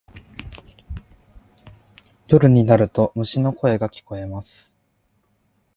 [2.27, 4.79] 夜になると虫の声が聞こえます。